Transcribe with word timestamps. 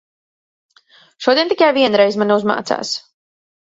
Šodien 1.27 1.53
tikai 1.53 1.71
vienreiz 1.79 2.21
man 2.25 2.39
uzmācās. 2.41 2.99